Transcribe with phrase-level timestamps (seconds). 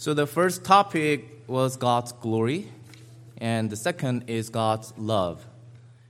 [0.00, 2.68] So the first topic was God's glory,
[3.36, 5.44] and the second is God's love.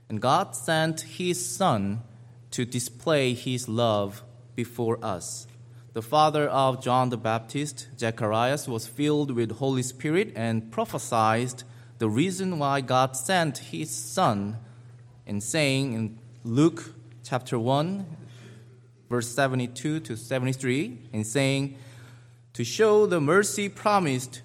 [0.09, 2.03] And God sent His Son
[2.51, 4.21] to display His love
[4.55, 5.47] before us.
[5.93, 11.63] The father of John the Baptist, Zacharias, was filled with Holy Spirit and prophesied
[11.97, 14.57] the reason why God sent His Son
[15.25, 16.93] in saying in Luke
[17.23, 18.05] chapter 1,
[19.09, 21.75] verse 72 to 73, in saying,
[22.59, 24.41] to show the mercy promised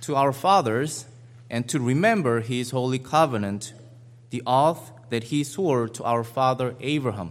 [0.00, 1.06] to our fathers
[1.48, 3.72] and to remember his holy covenant,
[4.30, 7.30] the oath that he swore to our father Abraham.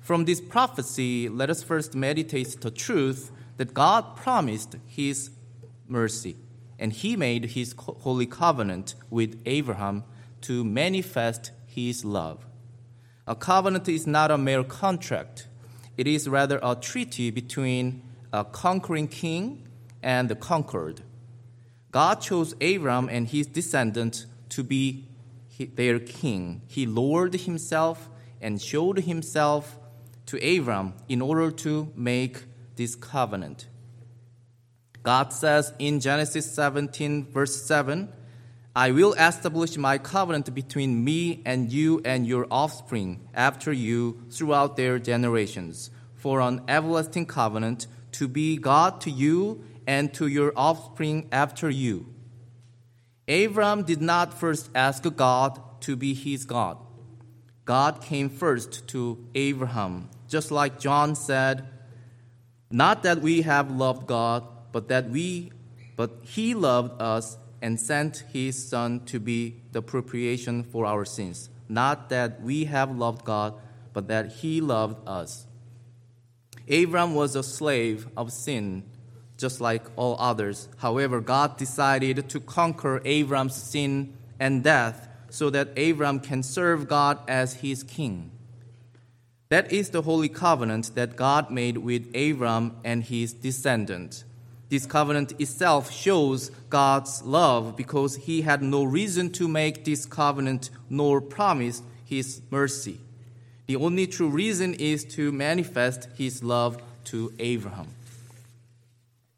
[0.00, 5.28] From this prophecy, let us first meditate the truth that God promised his
[5.86, 6.36] mercy,
[6.78, 10.04] and he made his holy covenant with Abraham
[10.40, 12.46] to manifest his love.
[13.26, 15.48] A covenant is not a mere contract,
[15.98, 18.00] it is rather a treaty between
[18.36, 19.66] a conquering king
[20.02, 21.00] and the conquered.
[21.90, 25.08] God chose Abram and his descendants to be
[25.74, 26.60] their king.
[26.66, 28.10] He lowered himself
[28.42, 29.78] and showed himself
[30.26, 32.44] to Abram in order to make
[32.76, 33.68] this covenant.
[35.02, 38.12] God says in Genesis 17, verse 7,
[38.74, 44.76] I will establish my covenant between me and you and your offspring after you throughout
[44.76, 51.28] their generations for an everlasting covenant to be God to you and to your offspring
[51.30, 52.06] after you.
[53.28, 56.78] Abram did not first ask God to be his God.
[57.66, 61.66] God came first to Abraham, just like John said,
[62.70, 65.52] not that we have loved God, but that we
[65.96, 71.48] but he loved us and sent his son to be the propitiation for our sins.
[71.68, 73.54] Not that we have loved God,
[73.94, 75.45] but that he loved us
[76.70, 78.82] Abram was a slave of sin,
[79.36, 80.68] just like all others.
[80.78, 87.18] However, God decided to conquer Abram's sin and death so that Abram can serve God
[87.28, 88.30] as his king.
[89.48, 94.24] That is the holy covenant that God made with Abram and his descendants.
[94.68, 100.70] This covenant itself shows God's love because he had no reason to make this covenant
[100.90, 102.98] nor promise his mercy.
[103.66, 107.88] The only true reason is to manifest his love to Abraham.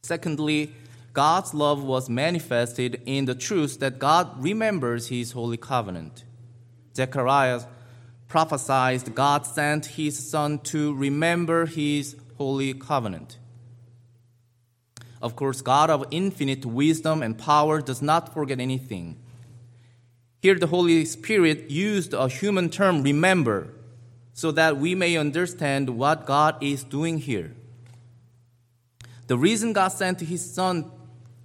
[0.03, 0.73] Secondly,
[1.13, 6.25] God's love was manifested in the truth that God remembers his holy covenant.
[6.95, 7.63] Zechariah
[8.29, 13.39] prophesied God sent his son to remember his holy covenant.
[15.21, 19.17] Of course, God of infinite wisdom and power does not forget anything.
[20.41, 23.73] Here, the Holy Spirit used a human term, remember,
[24.39, 27.57] so that we may understand what God is doing here.
[29.27, 30.93] The reason God sent his Son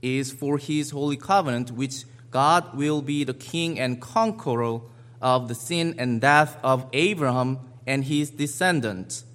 [0.03, 4.81] is for his holy covenant, which God will be the king and conqueror
[5.19, 9.25] of the sin and death of Abraham and his descendants.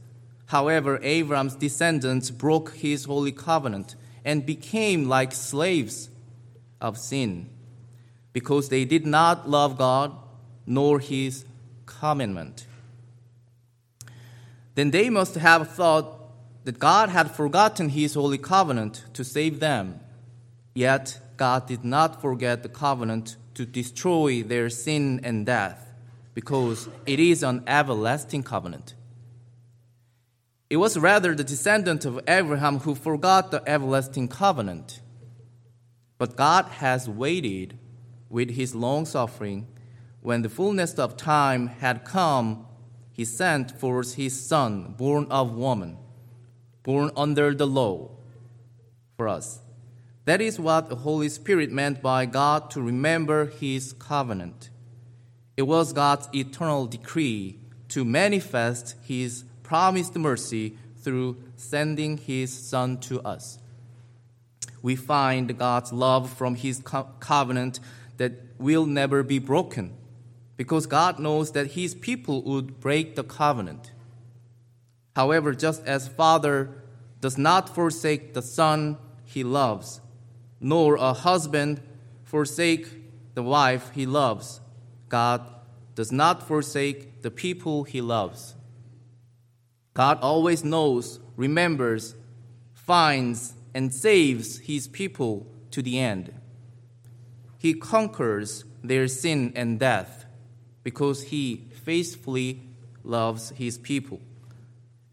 [0.47, 6.11] However, Abraham's descendants broke his holy covenant and became like slaves
[6.81, 7.51] of sin
[8.33, 10.17] because they did not love God
[10.65, 11.45] nor his
[11.87, 12.69] commandment
[14.79, 16.15] then they must have thought
[16.65, 19.99] that God had forgotten his holy covenant to save them.
[20.73, 25.93] Yet God did not forget the covenant to destroy their sin and death,
[26.33, 28.95] because it is an everlasting covenant.
[30.71, 35.01] It was rather the descendant of Abraham who forgot the everlasting covenant.
[36.19, 37.77] But God has waited
[38.29, 39.67] with his long suffering
[40.21, 42.68] when the fullness of time had come
[43.19, 45.99] he sent forth his son, born of woman,
[46.85, 48.09] born under the law,
[49.17, 49.59] for us.
[50.25, 54.71] That is what the Holy Spirit meant by God to remember his covenant.
[55.57, 57.59] It was God's eternal decree
[57.89, 63.59] to manifest his promised mercy through sending his son to us.
[64.81, 67.81] We find God's love from his co- covenant
[68.19, 69.98] that will never be broken
[70.59, 73.93] because God knows that his people would break the covenant.
[75.15, 76.83] However, just as Father
[77.21, 80.01] does not forsake the son he loves,
[80.61, 81.81] nor a husband
[82.25, 84.61] forsake the wife he loves,
[85.09, 85.47] God
[85.95, 88.57] does not forsake the people he loves.
[89.95, 92.17] God always knows, remembers,
[92.75, 96.35] finds, and saves his people to the end.
[97.59, 100.25] He conquers their sin and death
[100.89, 102.63] because he faithfully
[103.05, 104.23] loves his people.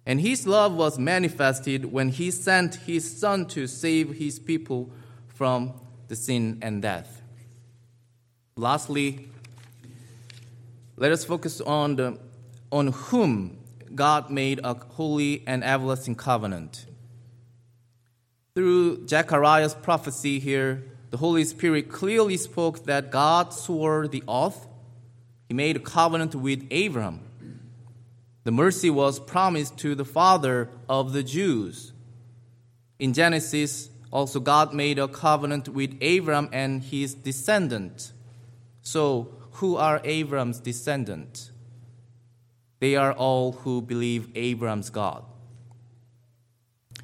[0.05, 4.89] And his love was manifested when he sent his son to save his people
[5.27, 5.73] from
[6.07, 7.21] the sin and death.
[8.55, 9.27] Lastly,
[10.95, 12.17] let us focus on, the,
[12.71, 13.57] on whom
[13.93, 16.85] God made a holy and everlasting covenant.
[18.53, 24.67] Through Zechariah's prophecy here, the Holy Spirit clearly spoke that God swore the oath.
[25.47, 27.21] He made a covenant with Abraham.
[28.43, 31.93] The mercy was promised to the father of the Jews.
[32.99, 38.13] In Genesis, also God made a covenant with Abraham and his descendant.
[38.81, 41.51] So, who are Abraham's descendants?
[42.79, 45.23] They are all who believe Abraham's God.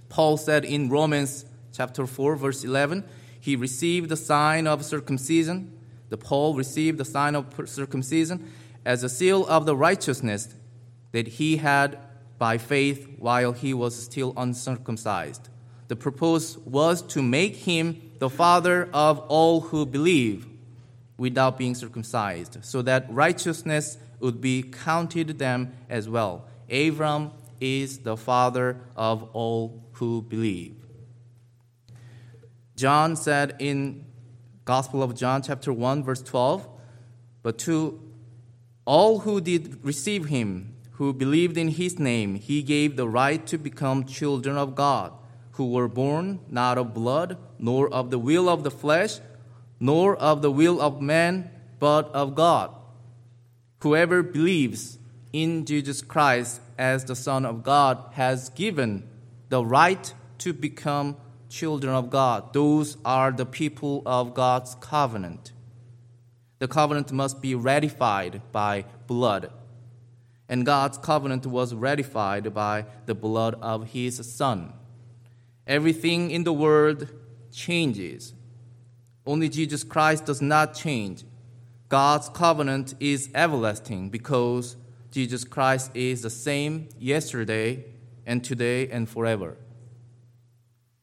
[0.10, 3.04] Paul said in Romans chapter 4 verse 11,
[3.40, 5.72] he received the sign of circumcision.
[6.12, 8.52] The Paul received the sign of circumcision
[8.86, 10.54] as a seal of the righteousness
[11.14, 11.98] that he had
[12.38, 15.48] by faith while he was still uncircumcised.
[15.88, 20.48] The purpose was to make him the father of all who believe
[21.18, 26.46] without being circumcised, so that righteousness would be counted them as well.
[26.70, 27.32] Abram
[27.62, 30.76] is the father of all who believe.
[32.76, 34.11] John said in
[34.66, 36.68] Gospel of John chapter 1 verse 12,
[37.42, 38.00] but to
[38.86, 43.58] all who did receive him, who believed in his name, he gave the right to
[43.58, 45.14] become children of God,
[45.54, 49.20] who were born not of blood, nor of the will of the flesh,
[49.80, 51.50] nor of the will of man,
[51.80, 52.76] but of God.
[53.82, 55.00] Whoever believes
[55.34, 59.10] in Jesus Christ as the Son of God has given
[59.50, 61.18] the right to become
[61.52, 62.54] children of God.
[62.54, 65.52] Those are the people of God's covenant.
[66.60, 69.52] The covenant must be ratified by blood.
[70.50, 74.74] And God's covenant was ratified by the blood of his Son.
[75.68, 77.08] Everything in the world
[77.52, 78.34] changes
[79.26, 81.24] only Jesus Christ does not change.
[81.90, 84.76] God's covenant is everlasting because
[85.12, 87.86] Jesus Christ is the same yesterday
[88.26, 89.58] and today and forever.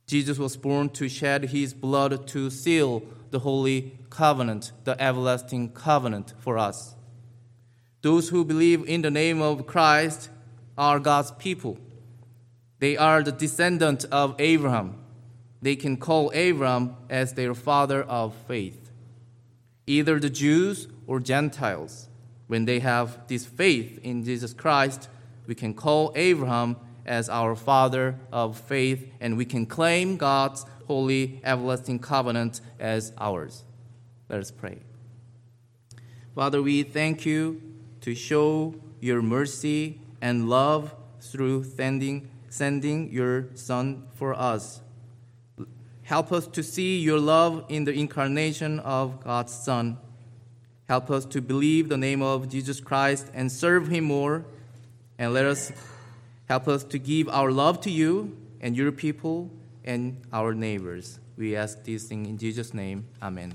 [0.08, 6.34] Jesus was born to shed his blood to seal the holy covenant, the everlasting covenant
[6.40, 6.96] for us.
[8.02, 10.30] Those who believe in the name of Christ
[10.76, 11.78] are God's people.
[12.80, 15.04] They are the descendant of Abraham
[15.60, 18.90] they can call Abram as their father of faith.
[19.86, 22.08] Either the Jews or Gentiles,
[22.46, 25.08] when they have this faith in Jesus Christ,
[25.46, 26.76] we can call Abraham
[27.08, 33.64] as our father of faith, and we can claim God's holy everlasting covenant as ours.
[34.28, 34.78] Let us pray.
[36.34, 37.60] Father, we thank you
[38.02, 44.80] to show your mercy and love through sending, sending your Son for us.
[46.02, 49.98] Help us to see your love in the incarnation of God's Son.
[50.88, 54.44] Help us to believe the name of Jesus Christ and serve him more.
[55.18, 55.72] And let us
[56.48, 59.50] help us to give our love to you and your people
[59.84, 61.18] and our neighbors.
[61.36, 63.04] We ask this things in Jesus' name.
[63.22, 63.54] Amen.